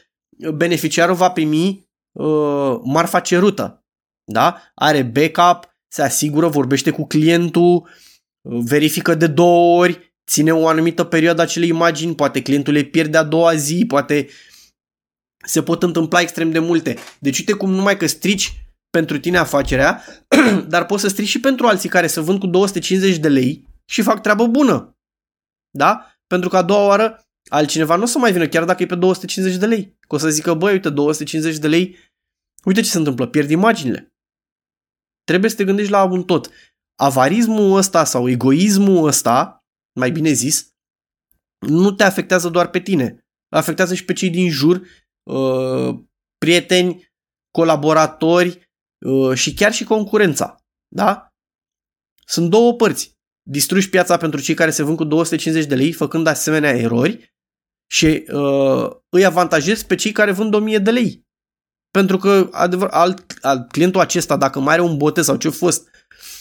beneficiarul 0.53 1.15
va 1.15 1.31
primi 1.31 1.89
uh, 2.11 2.79
marfa 2.83 3.19
cerută. 3.19 3.85
Da? 4.31 4.61
Are 4.75 5.03
backup, 5.03 5.75
se 5.87 6.01
asigură, 6.01 6.47
vorbește 6.47 6.91
cu 6.91 7.07
clientul, 7.07 7.89
verifică 8.41 9.15
de 9.15 9.27
două 9.27 9.79
ori, 9.79 10.15
ține 10.27 10.53
o 10.53 10.67
anumită 10.67 11.03
perioadă 11.03 11.41
acele 11.41 11.65
imagini, 11.65 12.15
poate 12.15 12.41
clientul 12.41 12.73
le 12.73 12.83
pierde 12.83 13.17
a 13.17 13.23
doua 13.23 13.55
zi, 13.55 13.85
poate 13.87 14.27
se 15.45 15.63
pot 15.63 15.83
întâmpla 15.83 16.21
extrem 16.21 16.51
de 16.51 16.59
multe. 16.59 16.95
Deci 17.19 17.37
uite 17.37 17.53
cum 17.53 17.71
numai 17.71 17.97
că 17.97 18.05
strici 18.05 18.53
pentru 18.89 19.19
tine 19.19 19.37
afacerea, 19.37 20.03
dar 20.73 20.85
poți 20.85 21.01
să 21.01 21.07
strici 21.07 21.27
și 21.27 21.39
pentru 21.39 21.67
alții 21.67 21.89
care 21.89 22.07
se 22.07 22.19
vând 22.19 22.39
cu 22.39 22.47
250 22.47 23.17
de 23.17 23.29
lei 23.29 23.67
și 23.85 24.01
fac 24.01 24.21
treabă 24.21 24.47
bună. 24.47 24.97
Da? 25.69 26.05
Pentru 26.27 26.49
că 26.49 26.57
a 26.57 26.61
doua 26.61 26.85
oară 26.85 27.26
altcineva 27.49 27.95
nu 27.95 28.03
o 28.03 28.05
să 28.05 28.17
mai 28.17 28.31
vină 28.31 28.47
chiar 28.47 28.65
dacă 28.65 28.83
e 28.83 28.85
pe 28.85 28.95
250 28.95 29.59
de 29.59 29.65
lei. 29.65 29.97
Că 30.07 30.15
o 30.15 30.17
să 30.17 30.29
zică, 30.29 30.53
băi, 30.53 30.73
uite, 30.73 30.89
250 30.89 31.57
de 31.57 31.67
lei, 31.67 31.97
uite 32.63 32.81
ce 32.81 32.89
se 32.89 32.97
întâmplă, 32.97 33.27
pierd 33.27 33.49
imaginile. 33.49 34.13
Trebuie 35.23 35.49
să 35.49 35.55
te 35.55 35.63
gândești 35.63 35.91
la 35.91 36.03
un 36.03 36.23
tot. 36.23 36.49
Avarismul 36.99 37.77
ăsta 37.77 38.03
sau 38.03 38.29
egoismul 38.29 39.07
ăsta 39.07 39.65
mai 39.99 40.11
bine 40.11 40.31
zis, 40.31 40.71
nu 41.67 41.91
te 41.91 42.03
afectează 42.03 42.49
doar 42.49 42.69
pe 42.69 42.79
tine, 42.79 43.25
afectează 43.49 43.93
și 43.93 44.05
pe 44.05 44.13
cei 44.13 44.29
din 44.29 44.49
jur, 44.49 44.81
uh, 45.23 45.99
prieteni, 46.37 47.07
colaboratori 47.51 48.69
uh, 49.05 49.37
și 49.37 49.53
chiar 49.53 49.73
și 49.73 49.83
concurența. 49.83 50.57
Da? 50.95 51.27
Sunt 52.25 52.49
două 52.49 52.73
părți. 52.73 53.15
Distrugi 53.49 53.89
piața 53.89 54.17
pentru 54.17 54.41
cei 54.41 54.55
care 54.55 54.71
se 54.71 54.83
vând 54.83 54.97
cu 54.97 55.03
250 55.03 55.67
de 55.67 55.75
lei 55.75 55.91
făcând 55.91 56.27
asemenea 56.27 56.69
erori 56.69 57.36
și 57.91 58.25
uh, 58.31 58.89
îi 59.09 59.25
avantajezi 59.25 59.85
pe 59.85 59.95
cei 59.95 60.11
care 60.11 60.31
vând 60.31 60.53
1000 60.53 60.77
de 60.77 60.91
lei. 60.91 61.25
Pentru 61.89 62.17
că 62.17 62.49
adevăr, 62.51 62.87
alt, 62.91 63.37
alt, 63.41 63.71
clientul 63.71 64.01
acesta, 64.01 64.37
dacă 64.37 64.59
mai 64.59 64.73
are 64.73 64.81
un 64.81 64.97
botez 64.97 65.25
sau 65.25 65.37
ce 65.37 65.47
a 65.47 65.51
fost, 65.51 65.89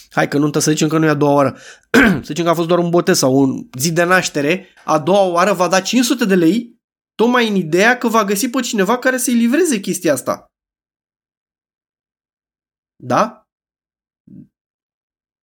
hai 0.09 0.27
că 0.27 0.37
nu 0.37 0.59
să 0.59 0.71
zicem 0.71 0.87
că 0.87 0.97
nu 0.97 1.05
e 1.05 1.09
a 1.09 1.13
doua 1.13 1.33
oară, 1.33 1.57
să 1.97 2.21
zicem 2.23 2.43
că 2.43 2.49
a 2.49 2.53
fost 2.53 2.67
doar 2.67 2.79
un 2.79 2.89
botez 2.89 3.17
sau 3.17 3.33
un 3.33 3.69
zi 3.77 3.91
de 3.91 4.03
naștere, 4.03 4.67
a 4.85 4.99
doua 4.99 5.23
oară 5.23 5.53
va 5.53 5.67
da 5.67 5.81
500 5.81 6.25
de 6.25 6.35
lei, 6.35 6.75
tocmai 7.15 7.49
în 7.49 7.55
ideea 7.55 7.97
că 7.97 8.07
va 8.07 8.23
găsi 8.23 8.49
pe 8.49 8.61
cineva 8.61 8.97
care 8.97 9.17
să-i 9.17 9.33
livreze 9.33 9.79
chestia 9.79 10.13
asta. 10.13 10.45
Da? 13.03 13.41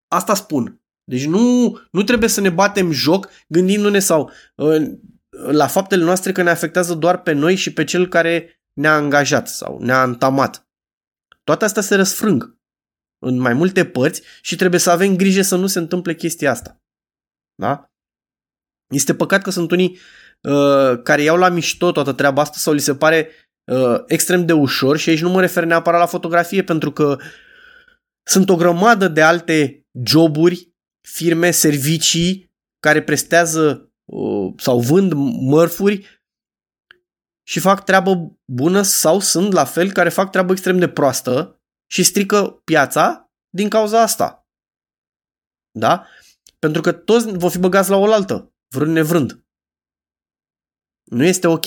Asta 0.08 0.34
spun. 0.34 0.82
Deci 1.04 1.26
nu, 1.26 1.78
nu 1.92 2.04
trebuie 2.04 2.30
să 2.30 2.42
ne 2.42 2.50
batem 2.50 2.92
joc 2.92 3.30
gândindu-ne 3.48 4.00
sau 4.00 4.32
uh, 4.56 4.82
la 5.34 5.68
faptele 5.68 6.04
noastre 6.04 6.32
că 6.32 6.42
ne 6.42 6.50
afectează 6.50 6.94
doar 6.94 7.22
pe 7.22 7.32
noi 7.32 7.56
și 7.56 7.74
pe 7.74 7.84
cel 7.84 8.08
care 8.08 8.62
ne-a 8.74 8.94
angajat 8.94 9.48
sau 9.48 9.80
ne-a 9.80 10.02
antamat. 10.02 10.68
Toate 11.44 11.66
astea 11.66 11.82
se 11.82 11.96
răsfrâng 11.96 12.58
în 13.20 13.38
mai 13.38 13.54
multe 13.54 13.86
părți 13.86 14.22
și 14.42 14.56
trebuie 14.56 14.80
să 14.80 14.90
avem 14.90 15.16
grijă 15.16 15.42
să 15.42 15.56
nu 15.56 15.68
se 15.68 15.80
întâmple 15.80 16.16
chestia 16.16 16.52
asta. 16.52 16.82
Da? 17.56 17.92
Este 18.94 19.16
păcat 19.16 19.42
că 19.42 19.50
sunt 19.50 19.72
unii 19.72 19.98
uh, 20.42 21.02
care 21.04 21.22
iau 21.22 21.38
la 21.38 21.50
mișto 21.50 21.92
toată 21.92 22.14
treaba 22.14 22.42
asta 22.42 22.58
sau 22.58 22.74
li 22.74 22.80
se 22.80 22.96
pare 22.96 23.30
uh, 23.72 24.04
extrem 24.08 24.46
de 24.46 24.54
ușor 24.54 24.98
și 24.98 25.10
aici 25.10 25.22
nu 25.22 25.30
mă 25.30 25.40
refer 25.40 25.64
neapărat 25.64 26.00
la 26.00 26.06
fotografie 26.06 26.64
pentru 26.64 26.92
că 26.92 27.18
sunt 28.24 28.50
o 28.50 28.56
grămadă 28.56 29.08
de 29.08 29.22
alte 29.22 29.88
joburi, 30.06 30.74
firme, 31.08 31.52
servicii 31.52 32.52
care 32.80 33.04
prestează 33.04 33.82
uh, 33.82 33.92
sau 34.58 34.80
vând 34.80 35.14
mărfuri 35.50 36.22
și 37.48 37.60
fac 37.60 37.84
treabă 37.84 38.40
bună 38.46 38.82
sau 38.82 39.20
sunt 39.20 39.52
la 39.52 39.66
fel 39.66 39.92
care 39.92 40.10
fac 40.10 40.32
treabă 40.32 40.52
extrem 40.52 40.78
de 40.78 40.90
proastă 40.90 41.62
și 41.92 42.04
strică 42.04 42.62
piața 42.64 43.32
din 43.50 43.70
cauza 43.70 44.02
asta. 44.02 44.48
Da? 45.72 46.08
Pentru 46.60 46.82
că 46.82 46.92
toți 46.92 47.38
vor 47.38 47.52
fi 47.52 47.58
băgați 47.58 47.90
la 47.90 47.96
oaltă, 47.96 48.54
vrând 48.68 48.92
nevrând. 48.92 49.46
Nu 51.04 51.24
este 51.24 51.48
ok. 51.48 51.66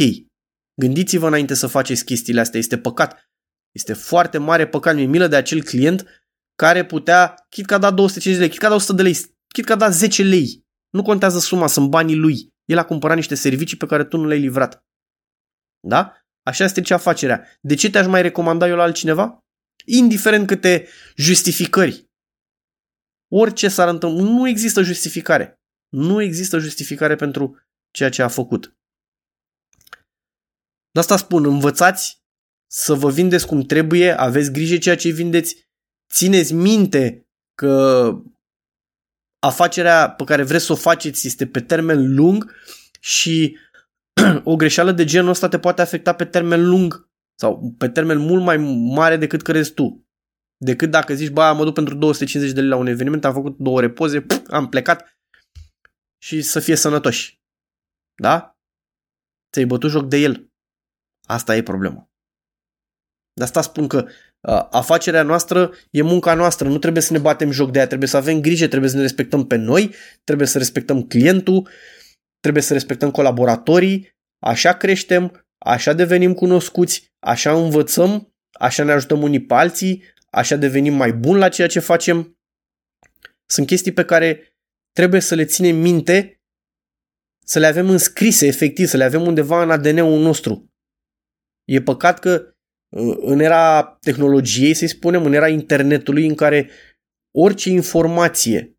Gândiți-vă 0.80 1.26
înainte 1.26 1.54
să 1.54 1.66
faceți 1.66 2.04
chestiile 2.04 2.40
astea, 2.40 2.58
este 2.58 2.78
păcat. 2.78 3.30
Este 3.70 3.92
foarte 3.92 4.38
mare 4.38 4.68
păcat, 4.68 4.94
mi-e 4.94 5.06
milă 5.06 5.26
de 5.26 5.36
acel 5.36 5.62
client 5.62 6.24
care 6.54 6.86
putea, 6.86 7.34
chit 7.48 7.66
că 7.66 7.74
a 7.74 7.78
dat 7.78 7.94
250 7.94 8.34
de 8.34 8.40
lei, 8.40 8.50
chit 8.50 8.58
că 8.58 8.66
a 8.66 8.68
dat 8.68 8.78
100 8.78 8.92
de 8.92 9.02
lei, 9.02 9.14
chit 9.48 9.64
că 9.64 9.72
a 9.72 9.76
dat 9.76 9.92
10 9.92 10.22
lei. 10.22 10.65
Nu 10.96 11.02
contează 11.02 11.38
suma, 11.38 11.66
sunt 11.66 11.88
banii 11.88 12.16
lui. 12.16 12.54
El 12.64 12.78
a 12.78 12.84
cumpărat 12.84 13.16
niște 13.16 13.34
servicii 13.34 13.76
pe 13.76 13.86
care 13.86 14.04
tu 14.04 14.16
nu 14.16 14.26
le-ai 14.26 14.40
livrat. 14.40 14.84
Da? 15.80 16.12
Așa 16.42 16.64
este 16.64 16.80
ce 16.80 16.94
afacerea. 16.94 17.46
De 17.60 17.74
ce 17.74 17.90
te-aș 17.90 18.06
mai 18.06 18.22
recomanda 18.22 18.68
eu 18.68 18.76
la 18.76 18.82
altcineva? 18.82 19.44
Indiferent 19.84 20.46
câte 20.46 20.88
justificări. 21.16 22.10
Orice 23.32 23.68
s-ar 23.68 23.88
întâmpla, 23.88 24.22
nu 24.22 24.48
există 24.48 24.82
justificare. 24.82 25.60
Nu 25.88 26.22
există 26.22 26.58
justificare 26.58 27.14
pentru 27.14 27.60
ceea 27.90 28.10
ce 28.10 28.22
a 28.22 28.28
făcut. 28.28 28.76
De 30.90 31.00
asta 31.00 31.16
spun, 31.16 31.44
învățați 31.44 32.22
să 32.70 32.94
vă 32.94 33.10
vindeți 33.10 33.46
cum 33.46 33.60
trebuie, 33.60 34.20
aveți 34.20 34.52
grijă 34.52 34.78
ceea 34.78 34.96
ce 34.96 35.10
vindeți, 35.10 35.68
țineți 36.12 36.52
minte 36.52 37.28
că 37.54 38.12
afacerea 39.46 40.10
pe 40.10 40.24
care 40.24 40.42
vreți 40.42 40.64
să 40.64 40.72
o 40.72 40.76
faceți 40.76 41.26
este 41.26 41.46
pe 41.46 41.60
termen 41.60 42.14
lung 42.14 42.54
și 43.00 43.58
o 44.44 44.56
greșeală 44.56 44.92
de 44.92 45.04
genul 45.04 45.30
ăsta 45.30 45.48
te 45.48 45.58
poate 45.58 45.82
afecta 45.82 46.14
pe 46.14 46.24
termen 46.24 46.68
lung 46.68 47.08
sau 47.40 47.74
pe 47.78 47.88
termen 47.88 48.18
mult 48.18 48.42
mai 48.42 48.56
mare 48.94 49.16
decât 49.16 49.42
crezi 49.42 49.72
tu. 49.72 50.06
Decât 50.56 50.90
dacă 50.90 51.14
zici, 51.14 51.30
bă, 51.30 51.52
mă 51.56 51.64
duc 51.64 51.74
pentru 51.74 51.94
250 51.94 52.54
de 52.54 52.60
lei 52.60 52.70
la 52.70 52.76
un 52.76 52.86
eveniment, 52.86 53.24
am 53.24 53.32
făcut 53.32 53.58
două 53.58 53.80
repoze, 53.80 54.20
pf, 54.20 54.40
am 54.46 54.68
plecat 54.68 55.18
și 56.22 56.42
să 56.42 56.60
fie 56.60 56.74
sănătoși. 56.74 57.40
Da? 58.14 58.58
Ți-ai 59.52 59.66
bătut 59.66 59.90
joc 59.90 60.08
de 60.08 60.16
el. 60.16 60.50
Asta 61.26 61.56
e 61.56 61.62
problema. 61.62 62.10
De 63.32 63.42
asta 63.42 63.60
spun 63.60 63.88
că 63.88 64.06
uh, 64.06 64.10
afacerea 64.52 65.22
noastră 65.22 65.72
e 65.90 66.02
munca 66.02 66.34
noastră, 66.34 66.68
nu 66.68 66.78
trebuie 66.78 67.02
să 67.02 67.12
ne 67.12 67.18
batem 67.18 67.50
joc 67.50 67.70
de 67.70 67.78
ea, 67.78 67.86
trebuie 67.86 68.08
să 68.08 68.16
avem 68.16 68.40
grijă, 68.40 68.68
trebuie 68.68 68.90
să 68.90 68.96
ne 68.96 69.02
respectăm 69.02 69.46
pe 69.46 69.56
noi, 69.56 69.94
trebuie 70.24 70.46
să 70.46 70.58
respectăm 70.58 71.02
clientul, 71.02 71.68
trebuie 72.40 72.62
să 72.62 72.72
respectăm 72.72 73.10
colaboratorii, 73.10 74.14
așa 74.38 74.76
creștem, 74.76 75.46
așa 75.58 75.92
devenim 75.92 76.34
cunoscuți, 76.34 77.12
așa 77.18 77.52
învățăm, 77.52 78.34
așa 78.52 78.84
ne 78.84 78.92
ajutăm 78.92 79.22
unii 79.22 79.42
pe 79.42 79.54
alții, 79.54 80.02
așa 80.30 80.56
devenim 80.56 80.94
mai 80.94 81.12
buni 81.12 81.38
la 81.38 81.48
ceea 81.48 81.68
ce 81.68 81.80
facem. 81.80 82.38
Sunt 83.46 83.66
chestii 83.66 83.92
pe 83.92 84.04
care 84.04 84.56
trebuie 84.92 85.20
să 85.20 85.34
le 85.34 85.44
ținem 85.44 85.76
minte, 85.76 86.40
să 87.44 87.58
le 87.58 87.66
avem 87.66 87.90
înscrise 87.90 88.46
efectiv, 88.46 88.86
să 88.86 88.96
le 88.96 89.04
avem 89.04 89.22
undeva 89.26 89.62
în 89.62 89.70
ADN-ul 89.70 90.20
nostru. 90.20 90.70
E 91.64 91.80
păcat 91.80 92.18
că 92.18 92.42
uh, 92.46 92.55
în 93.20 93.40
era 93.40 93.82
tehnologiei, 94.00 94.74
să 94.74 94.86
spunem, 94.86 95.24
în 95.24 95.32
era 95.32 95.48
internetului, 95.48 96.26
în 96.26 96.34
care 96.34 96.70
orice 97.30 97.70
informație 97.70 98.76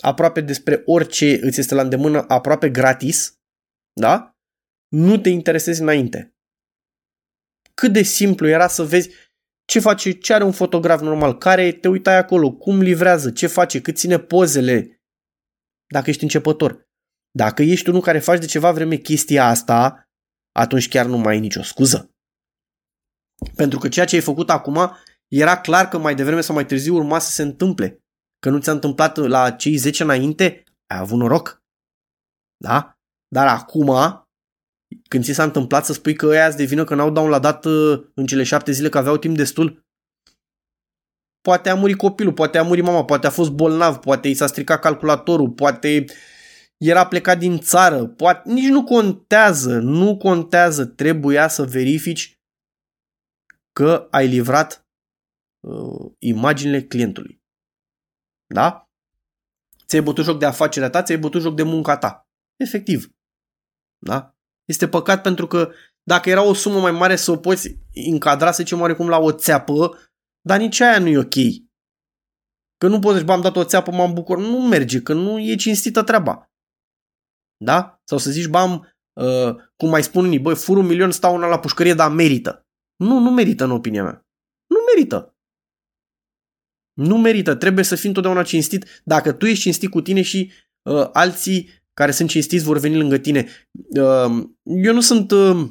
aproape 0.00 0.40
despre 0.40 0.82
orice 0.84 1.38
îți 1.42 1.60
este 1.60 1.74
la 1.74 1.82
îndemână 1.82 2.24
aproape 2.28 2.70
gratis, 2.70 3.38
da? 3.92 4.36
Nu 4.88 5.18
te 5.18 5.28
interesezi 5.28 5.80
înainte. 5.80 6.34
Cât 7.74 7.92
de 7.92 8.02
simplu 8.02 8.48
era 8.48 8.68
să 8.68 8.82
vezi 8.82 9.10
ce 9.64 9.80
face, 9.80 10.10
ce 10.10 10.34
are 10.34 10.44
un 10.44 10.52
fotograf 10.52 11.00
normal, 11.00 11.38
care 11.38 11.72
te 11.72 11.88
uitai 11.88 12.16
acolo, 12.16 12.52
cum 12.52 12.80
livrează, 12.80 13.30
ce 13.30 13.46
face, 13.46 13.80
cât 13.80 13.96
ține 13.96 14.18
pozele, 14.18 15.02
dacă 15.86 16.10
ești 16.10 16.22
începător. 16.22 16.86
Dacă 17.30 17.62
ești 17.62 17.88
unul 17.88 18.00
care 18.00 18.18
faci 18.18 18.40
de 18.40 18.46
ceva 18.46 18.72
vreme 18.72 18.96
chestia 18.96 19.44
asta, 19.44 20.08
atunci 20.52 20.88
chiar 20.88 21.06
nu 21.06 21.16
mai 21.16 21.34
ai 21.34 21.40
nicio 21.40 21.62
scuză. 21.62 22.17
Pentru 23.54 23.78
că 23.78 23.88
ceea 23.88 24.06
ce 24.06 24.14
ai 24.14 24.22
făcut 24.22 24.50
acum 24.50 24.96
era 25.28 25.60
clar 25.60 25.88
că 25.88 25.98
mai 25.98 26.14
devreme 26.14 26.40
sau 26.40 26.54
mai 26.54 26.66
târziu 26.66 26.94
urma 26.94 27.18
să 27.18 27.30
se 27.30 27.42
întâmple 27.42 28.02
că 28.38 28.50
nu 28.50 28.58
ți-a 28.58 28.72
întâmplat 28.72 29.16
la 29.16 29.50
cei 29.50 29.76
10 29.76 30.02
înainte, 30.02 30.64
ai 30.86 30.98
avut 30.98 31.18
noroc. 31.18 31.62
Da? 32.56 32.98
Dar 33.28 33.46
acum, 33.46 33.90
când 35.08 35.24
ți 35.24 35.32
s-a 35.32 35.42
întâmplat 35.42 35.84
să 35.84 35.92
spui 35.92 36.14
că 36.14 36.26
ăia 36.26 36.46
îți 36.46 36.56
devină 36.56 36.84
că 36.84 36.94
n-au 36.94 37.10
downloadat 37.10 37.64
uh, 37.64 38.04
în 38.14 38.26
cele 38.26 38.42
șapte 38.42 38.72
zile 38.72 38.88
că 38.88 38.98
aveau 38.98 39.16
timp 39.16 39.36
destul, 39.36 39.86
poate 41.40 41.68
a 41.68 41.74
murit 41.74 41.96
copilul, 41.96 42.32
poate 42.32 42.58
a 42.58 42.62
murit 42.62 42.84
mama, 42.84 43.04
poate 43.04 43.26
a 43.26 43.30
fost 43.30 43.50
bolnav, 43.50 43.96
poate 43.96 44.28
i 44.28 44.34
s-a 44.34 44.46
stricat 44.46 44.80
calculatorul, 44.80 45.50
poate 45.50 46.04
era 46.76 47.06
plecat 47.06 47.38
din 47.38 47.58
țară, 47.58 48.06
poate, 48.06 48.50
nici 48.50 48.68
nu 48.68 48.84
contează, 48.84 49.78
nu 49.78 50.16
contează, 50.16 50.84
trebuia 50.84 51.48
să 51.48 51.64
verifici 51.64 52.37
că 53.78 54.08
ai 54.10 54.26
livrat 54.28 54.86
uh, 55.60 56.12
imaginile 56.18 56.82
clientului. 56.82 57.42
Da? 58.54 58.88
Ți-ai 59.86 60.02
bătut 60.02 60.24
joc 60.24 60.38
de 60.38 60.46
afacerea 60.46 60.90
ta, 60.90 61.02
ți-ai 61.02 61.18
bătut 61.18 61.40
joc 61.40 61.54
de 61.54 61.62
munca 61.62 61.98
ta. 61.98 62.28
Efectiv. 62.56 63.08
Da? 63.98 64.36
Este 64.64 64.88
păcat 64.88 65.22
pentru 65.22 65.46
că 65.46 65.72
dacă 66.02 66.30
era 66.30 66.42
o 66.42 66.54
sumă 66.54 66.80
mai 66.80 66.90
mare 66.90 67.16
să 67.16 67.30
o 67.30 67.36
poți 67.36 67.78
încadra, 68.10 68.50
să 68.50 68.62
zicem 68.62 68.80
oarecum, 68.80 69.08
la 69.08 69.18
o 69.18 69.32
țeapă, 69.32 69.98
dar 70.40 70.58
nici 70.58 70.80
aia 70.80 70.98
nu 70.98 71.06
e 71.06 71.18
ok. 71.18 71.36
Că 72.78 72.88
nu 72.88 72.98
poți 72.98 73.16
zici, 73.16 73.26
bă, 73.26 73.32
am 73.32 73.40
dat 73.40 73.56
o 73.56 73.64
țeapă, 73.64 73.90
m-am 73.90 74.14
bucur. 74.14 74.38
Nu 74.38 74.60
merge, 74.68 75.02
că 75.02 75.12
nu 75.12 75.38
e 75.38 75.56
cinstită 75.56 76.02
treaba. 76.02 76.50
Da? 77.64 78.00
Sau 78.04 78.18
să 78.18 78.30
zici, 78.30 78.46
bă, 78.46 78.58
am, 78.58 78.94
uh, 79.20 79.56
cum 79.76 79.88
mai 79.88 80.02
spun 80.02 80.24
unii, 80.24 80.40
băi, 80.40 80.56
fur 80.56 80.76
un 80.76 80.86
milion, 80.86 81.10
stau 81.10 81.34
una 81.34 81.46
la 81.46 81.58
pușcărie, 81.58 81.94
dar 81.94 82.10
merită. 82.10 82.67
Nu, 82.98 83.18
nu 83.18 83.30
merită 83.30 83.64
în 83.64 83.70
opinia 83.70 84.02
mea. 84.02 84.26
Nu 84.66 84.76
merită. 84.94 85.36
Nu 86.92 87.18
merită, 87.18 87.54
trebuie 87.54 87.84
să 87.84 87.96
fii 87.96 88.08
întotdeauna 88.08 88.42
cinstit. 88.42 89.02
Dacă 89.04 89.32
tu 89.32 89.46
ești 89.46 89.62
cinstit 89.62 89.90
cu 89.90 90.00
tine 90.00 90.22
și 90.22 90.52
uh, 90.82 91.08
alții 91.12 91.70
care 91.94 92.10
sunt 92.10 92.28
cinstiți 92.28 92.64
vor 92.64 92.78
veni 92.78 92.96
lângă 92.96 93.18
tine. 93.18 93.46
Uh, 93.88 94.46
eu 94.64 94.92
nu 94.92 95.00
sunt 95.00 95.30
uh, 95.30 95.70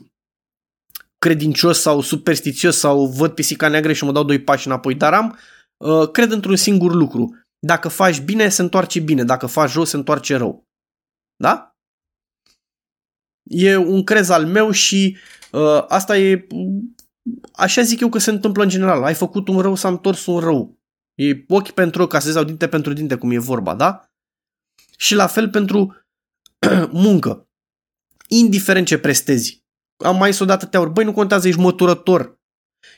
credincios 1.17 1.81
sau 1.81 2.01
superstițios 2.01 2.77
sau 2.77 3.05
văd 3.05 3.31
pisica 3.31 3.67
neagră 3.67 3.93
și 3.93 4.03
mă 4.03 4.12
dau 4.12 4.24
doi 4.24 4.41
pași 4.41 4.67
înapoi, 4.67 4.96
dar 4.96 5.13
am, 5.13 5.38
uh, 5.77 6.12
cred 6.12 6.31
într-un 6.31 6.55
singur 6.55 6.93
lucru. 6.93 7.46
Dacă 7.60 7.88
faci 7.88 8.22
bine, 8.22 8.50
se 8.50 8.62
întoarce 8.62 9.00
bine. 9.00 9.24
Dacă 9.24 9.46
faci 9.46 9.74
rău, 9.74 9.84
se 9.84 9.96
întoarce 9.96 10.36
rău. 10.36 10.67
Da? 11.36 11.75
E 13.43 13.75
un 13.75 14.03
crez 14.03 14.29
al 14.29 14.46
meu 14.46 14.72
și 14.72 15.17
uh, 15.51 15.84
asta 15.88 16.17
e... 16.17 16.48
Așa 17.53 17.81
zic 17.81 18.00
eu 18.00 18.10
că 18.10 18.17
se 18.17 18.29
întâmplă 18.29 18.63
în 18.63 18.69
general. 18.69 19.03
Ai 19.03 19.13
făcut 19.13 19.48
un 19.48 19.60
rău, 19.60 19.75
s-a 19.75 19.88
întors 19.88 20.25
un 20.25 20.39
rău. 20.39 20.79
E 21.15 21.43
ochi 21.48 21.72
pentru 21.72 22.01
ochi, 22.01 22.12
ca 22.12 22.19
să 22.19 22.43
dinte 22.43 22.67
pentru 22.67 22.93
dinte, 22.93 23.15
cum 23.15 23.31
e 23.31 23.38
vorba, 23.38 23.75
da? 23.75 24.12
Și 24.98 25.15
la 25.15 25.27
fel 25.27 25.50
pentru 25.50 25.96
muncă. 26.91 27.50
Indiferent 28.27 28.88
ce 28.88 28.98
prestezi. 28.98 29.65
Am 29.98 30.17
mai 30.17 30.31
zis 30.31 30.39
odată 30.39 30.65
te 30.65 30.77
ori, 30.77 30.91
băi, 30.91 31.03
nu 31.03 31.13
contează, 31.13 31.48
ești 31.48 31.60
măturător, 31.60 32.39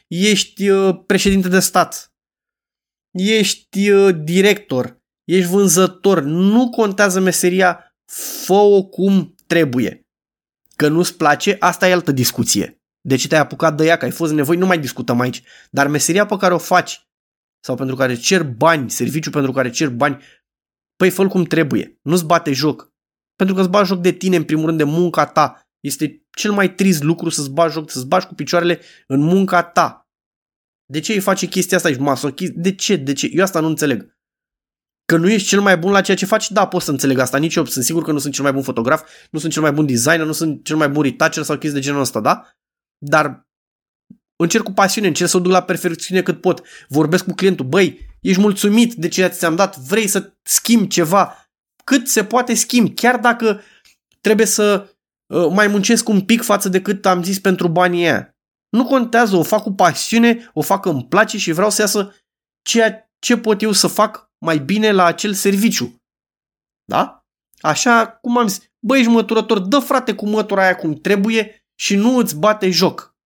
ești 0.08 0.70
uh, 0.70 1.00
președinte 1.06 1.48
de 1.48 1.60
stat, 1.60 2.14
ești 3.12 3.90
uh, 3.90 4.16
director, 4.24 5.02
ești 5.24 5.50
vânzător, 5.50 6.22
nu 6.22 6.70
contează 6.70 7.20
meseria, 7.20 7.96
fă-o 8.46 8.84
cum 8.84 9.36
trebuie. 9.48 10.08
Că 10.76 10.88
nu-ți 10.88 11.18
place, 11.18 11.56
asta 11.60 11.88
e 11.88 11.94
altă 11.94 12.12
discuție. 12.12 12.79
De 13.02 13.16
ce 13.16 13.28
te-ai 13.28 13.42
apucat 13.42 13.78
de 13.78 13.86
ea, 13.86 13.98
că 13.98 14.06
ai 14.06 14.12
fost 14.12 14.34
nevoi, 14.34 14.58
nu 14.58 14.66
mai 14.66 14.80
discutăm 14.80 15.20
aici. 15.20 15.44
Dar 15.72 15.88
meseria 15.88 16.26
pe 16.26 16.38
care 16.38 16.54
o 16.54 16.58
faci 16.58 17.08
sau 17.60 17.76
pentru 17.76 17.96
care 17.96 18.16
cer 18.16 18.44
bani, 18.44 18.90
serviciu 18.90 19.30
pentru 19.30 19.52
care 19.52 19.70
cer 19.70 19.90
bani, 19.90 20.24
păi 20.96 21.10
fă 21.10 21.28
cum 21.28 21.44
trebuie, 21.44 22.00
nu-ți 22.02 22.26
bate 22.26 22.54
joc. 22.54 22.94
Pentru 23.36 23.56
că 23.56 23.62
îți 23.62 23.70
bagi 23.70 23.88
joc 23.88 24.02
de 24.02 24.12
tine, 24.12 24.36
în 24.36 24.44
primul 24.44 24.66
rând, 24.66 24.78
de 24.78 24.84
munca 24.84 25.26
ta. 25.26 25.62
Este 25.80 26.26
cel 26.32 26.52
mai 26.52 26.74
trist 26.74 27.04
lucru 27.04 27.30
să-ți 27.30 27.52
bagi 27.52 27.74
joc, 27.74 27.90
să-ți 27.90 28.08
bagi 28.08 28.26
cu 28.26 28.34
picioarele 28.34 28.80
în 29.08 29.20
munca 29.20 29.64
ta. 29.64 30.10
De 30.86 31.00
ce 31.00 31.14
îi 31.14 31.20
face 31.20 31.46
chestia 31.46 31.78
asta? 31.78 31.90
Ești 31.90 32.02
masochist? 32.02 32.52
De 32.52 32.76
ce? 32.76 32.96
De 32.96 33.14
ce? 33.14 33.30
Eu 33.34 33.44
asta 33.44 33.60
nu 33.60 33.68
înțeleg. 33.68 34.18
Că 35.06 35.18
nu 35.18 35.30
ești 35.30 35.48
cel 35.48 35.62
mai 35.62 35.78
bun 35.78 35.92
la 35.92 36.02
ceea 36.02 36.18
ce 36.18 36.26
faci? 36.26 36.52
Da, 36.52 36.68
pot 36.68 36.82
să 36.82 36.92
înțeleg 36.92 37.18
asta. 37.18 37.38
Nici 37.38 37.56
eu 37.56 37.66
sunt 37.66 37.86
sigur 37.86 38.04
că 38.04 38.12
nu 38.12 38.18
sunt 38.18 38.34
cel 38.34 38.44
mai 38.44 38.54
bun 38.54 38.62
fotograf, 38.62 39.10
nu 39.32 39.40
sunt 39.40 39.52
cel 39.52 39.62
mai 39.62 39.72
bun 39.72 39.86
designer, 39.86 40.26
nu 40.26 40.32
sunt 40.32 40.64
cel 40.64 40.76
mai 40.76 40.90
bun 40.90 41.04
retoucher 41.04 41.44
sau 41.44 41.58
chestii 41.58 41.80
de 41.80 41.86
genul 41.86 42.02
ăsta, 42.02 42.20
da? 42.20 42.59
Dar 43.06 43.48
încerc 44.36 44.64
cu 44.64 44.72
pasiune, 44.72 45.08
încerc 45.08 45.30
să 45.30 45.38
o 45.38 45.40
duc 45.40 45.52
la 45.52 45.64
perfecțiune 45.64 46.22
cât 46.22 46.42
pot. 46.42 46.66
Vorbesc 46.88 47.24
cu 47.24 47.34
clientul, 47.34 47.66
băi, 47.66 48.08
ești 48.22 48.42
mulțumit 48.42 48.94
de 48.94 49.08
ce 49.08 49.28
ți-am 49.28 49.56
dat, 49.56 49.78
vrei 49.78 50.08
să 50.08 50.34
schimbi 50.42 50.88
ceva, 50.88 51.50
cât 51.84 52.08
se 52.08 52.24
poate 52.24 52.54
schimbi, 52.54 52.94
chiar 52.94 53.20
dacă 53.20 53.62
trebuie 54.22 54.46
să 54.46 54.90
uh, 55.34 55.48
mai 55.52 55.68
muncesc 55.68 56.10
un 56.10 56.22
pic 56.22 56.42
față 56.42 56.70
de 56.70 56.82
cât 56.82 57.06
am 57.06 57.24
zis 57.24 57.40
pentru 57.40 57.68
banii 57.68 58.04
aia. 58.04 58.34
Nu 58.70 58.86
contează, 58.86 59.36
o 59.36 59.44
fac 59.44 59.64
cu 59.64 59.72
pasiune, 59.72 60.50
o 60.54 60.62
fac 60.62 60.82
că 60.82 60.90
îmi 60.90 61.06
place 61.06 61.38
și 61.38 61.52
vreau 61.52 61.70
să 61.70 61.82
iasă 61.82 62.16
ceea 62.62 63.12
ce 63.20 63.38
pot 63.38 63.62
eu 63.62 63.72
să 63.72 63.88
fac 63.88 64.32
mai 64.38 64.60
bine 64.60 64.92
la 64.92 65.06
acel 65.06 65.34
serviciu. 65.34 65.96
Da? 66.86 67.26
Așa 67.60 68.08
cum 68.08 68.38
am 68.38 68.48
zis, 68.48 68.62
băi, 68.80 69.00
ești 69.00 69.12
măturător, 69.12 69.60
dă 69.60 69.80
frate 69.80 70.16
cu 70.16 70.28
mătura 70.28 70.64
aia 70.64 70.76
cum 70.76 70.94
trebuie 70.94 71.69
și 71.80 71.96
nu 71.96 72.18
îți 72.18 72.36
bate 72.36 72.70
joc. 72.70 73.18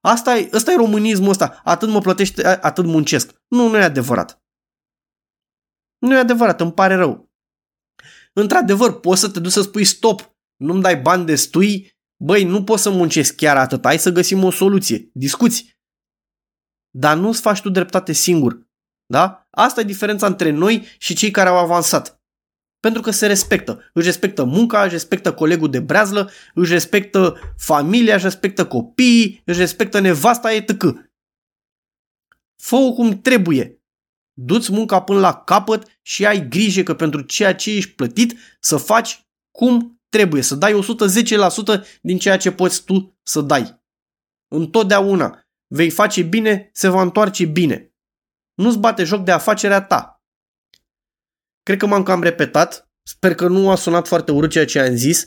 Asta 0.00 0.36
e, 0.36 0.48
ăsta 0.52 0.72
e 0.72 0.76
românismul 0.76 1.28
ăsta. 1.28 1.60
Atât 1.64 1.88
mă 1.88 2.00
plătește, 2.00 2.46
atât 2.46 2.84
muncesc. 2.84 3.42
Nu, 3.48 3.68
nu 3.68 3.76
e 3.76 3.82
adevărat. 3.82 4.42
Nu 5.98 6.14
e 6.14 6.18
adevărat, 6.18 6.60
îmi 6.60 6.72
pare 6.72 6.94
rău. 6.94 7.30
Într-adevăr, 8.32 9.00
poți 9.00 9.20
să 9.20 9.30
te 9.30 9.40
duci 9.40 9.52
să 9.52 9.62
spui 9.62 9.84
stop, 9.84 10.36
nu-mi 10.56 10.82
dai 10.82 11.00
bani 11.00 11.26
destui, 11.26 11.96
băi, 12.24 12.44
nu 12.44 12.64
pot 12.64 12.78
să 12.78 12.90
muncesc 12.90 13.34
chiar 13.36 13.56
atât, 13.56 13.84
hai 13.84 13.98
să 13.98 14.10
găsim 14.10 14.44
o 14.44 14.50
soluție, 14.50 15.10
discuți. 15.12 15.76
Dar 16.90 17.16
nu-ți 17.16 17.40
faci 17.40 17.60
tu 17.60 17.70
dreptate 17.70 18.12
singur. 18.12 18.66
Da? 19.06 19.46
Asta 19.50 19.80
e 19.80 19.84
diferența 19.84 20.26
între 20.26 20.50
noi 20.50 20.86
și 20.98 21.14
cei 21.14 21.30
care 21.30 21.48
au 21.48 21.56
avansat. 21.56 22.17
Pentru 22.80 23.02
că 23.02 23.10
se 23.10 23.26
respectă. 23.26 23.90
Își 23.92 24.06
respectă 24.06 24.44
munca, 24.44 24.82
își 24.82 24.92
respectă 24.92 25.34
colegul 25.34 25.70
de 25.70 25.80
breazlă, 25.80 26.30
își 26.54 26.72
respectă 26.72 27.38
familia, 27.56 28.14
își 28.14 28.24
respectă 28.24 28.66
copiii, 28.66 29.42
își 29.44 29.58
respectă 29.58 29.98
nevasta, 29.98 30.52
etc. 30.52 30.82
Fă-o 32.56 32.92
cum 32.92 33.20
trebuie. 33.20 33.82
Du-ți 34.32 34.72
munca 34.72 35.02
până 35.02 35.20
la 35.20 35.34
capăt 35.34 35.98
și 36.02 36.26
ai 36.26 36.48
grijă 36.48 36.82
că 36.82 36.94
pentru 36.94 37.20
ceea 37.20 37.54
ce 37.54 37.70
ești 37.70 37.90
plătit 37.90 38.38
să 38.60 38.76
faci 38.76 39.26
cum 39.50 40.00
trebuie, 40.08 40.42
să 40.42 40.54
dai 40.54 40.80
110% 41.82 41.84
din 42.00 42.18
ceea 42.18 42.36
ce 42.36 42.52
poți 42.52 42.84
tu 42.84 43.18
să 43.22 43.40
dai. 43.40 43.82
Întotdeauna 44.48 45.42
vei 45.66 45.90
face 45.90 46.22
bine, 46.22 46.70
se 46.72 46.88
va 46.88 47.02
întoarce 47.02 47.44
bine. 47.44 47.92
Nu-ți 48.54 48.78
bate 48.78 49.04
joc 49.04 49.24
de 49.24 49.30
afacerea 49.30 49.82
ta. 49.82 50.17
Cred 51.68 51.80
că 51.80 51.86
m-am 51.86 52.02
cam 52.02 52.22
repetat. 52.22 52.88
Sper 53.02 53.34
că 53.34 53.48
nu 53.48 53.70
a 53.70 53.74
sunat 53.74 54.06
foarte 54.06 54.32
urât 54.32 54.50
ceea 54.50 54.64
ce 54.64 54.80
am 54.80 54.94
zis. 54.94 55.24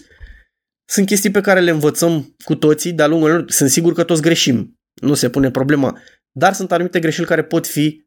Sunt 0.89 1.05
chestii 1.05 1.31
pe 1.31 1.41
care 1.41 1.59
le 1.59 1.71
învățăm 1.71 2.35
cu 2.43 2.55
toții 2.55 2.93
de-a 2.93 3.07
lungul 3.07 3.29
lor. 3.29 3.51
Sunt 3.51 3.69
sigur 3.69 3.93
că 3.93 4.03
toți 4.03 4.21
greșim. 4.21 4.79
Nu 5.01 5.13
se 5.13 5.29
pune 5.29 5.51
problema. 5.51 5.99
Dar 6.31 6.53
sunt 6.53 6.71
anumite 6.71 6.99
greșeli 6.99 7.27
care 7.27 7.43
pot 7.43 7.67
fi 7.67 8.05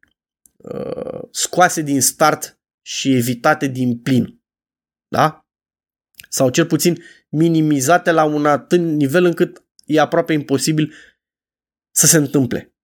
uh, 0.56 1.22
scoase 1.30 1.82
din 1.82 2.00
start 2.00 2.60
și 2.86 3.14
evitate 3.16 3.66
din 3.66 3.98
plin. 3.98 4.42
Da? 5.08 5.46
Sau 6.28 6.50
cel 6.50 6.66
puțin 6.66 7.02
minimizate 7.28 8.10
la 8.10 8.24
un 8.24 8.46
atât 8.46 8.80
nivel 8.80 9.24
încât 9.24 9.64
e 9.84 10.00
aproape 10.00 10.32
imposibil 10.32 10.94
să 11.90 12.06
se 12.06 12.16
întâmple. 12.16 12.74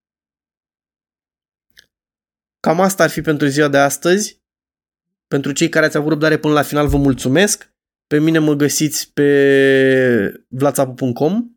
Cam 2.60 2.80
asta 2.80 3.02
ar 3.02 3.10
fi 3.10 3.20
pentru 3.20 3.46
ziua 3.46 3.68
de 3.68 3.78
astăzi. 3.78 4.39
Pentru 5.34 5.52
cei 5.52 5.68
care 5.68 5.86
ați 5.86 5.96
avut 5.96 6.08
răbdare 6.08 6.38
până 6.38 6.52
la 6.52 6.62
final, 6.62 6.88
vă 6.88 6.96
mulțumesc. 6.96 7.74
Pe 8.06 8.18
mine 8.18 8.38
mă 8.38 8.54
găsiți 8.54 9.12
pe 9.12 10.44
vlatsapu.com, 10.48 11.50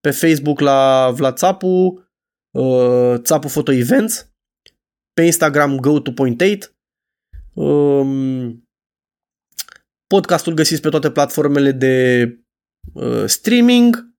pe 0.00 0.10
Facebook 0.10 0.60
la 0.60 1.10
Vlatsapu, 1.10 2.04
uh, 2.50 3.14
Țapu 3.22 3.46
Photo 3.46 3.72
Events, 3.72 4.32
pe 5.12 5.22
Instagram 5.22 5.76
go 5.76 6.00
to 6.00 6.12
point 6.12 6.40
8. 6.40 6.74
Um, 7.52 8.68
podcastul 10.06 10.54
găsiți 10.54 10.80
pe 10.80 10.88
toate 10.88 11.10
platformele 11.10 11.72
de 11.72 12.26
uh, 12.92 13.24
streaming. 13.26 14.14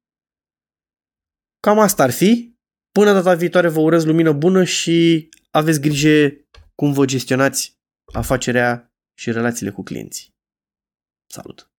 Cam 1.59 1.79
asta 1.79 2.03
ar 2.03 2.11
fi. 2.11 2.53
Până 2.91 3.13
data 3.13 3.33
viitoare 3.33 3.67
vă 3.67 3.79
urez 3.79 4.05
lumină 4.05 4.31
bună 4.31 4.63
și 4.63 5.29
aveți 5.51 5.81
grijă 5.81 6.33
cum 6.75 6.93
vă 6.93 7.05
gestionați 7.05 7.74
afacerea 8.15 8.93
și 9.13 9.31
relațiile 9.31 9.71
cu 9.71 9.83
clienții. 9.83 10.35
Salut! 11.25 11.69